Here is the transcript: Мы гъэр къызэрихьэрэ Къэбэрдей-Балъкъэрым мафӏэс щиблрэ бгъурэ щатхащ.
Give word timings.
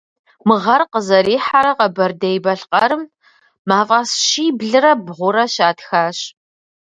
Мы 0.47 0.55
гъэр 0.63 0.81
къызэрихьэрэ 0.91 1.71
Къэбэрдей-Балъкъэрым 1.77 3.03
мафӏэс 3.67 4.09
щиблрэ 4.27 4.91
бгъурэ 5.05 5.45
щатхащ. 5.53 6.17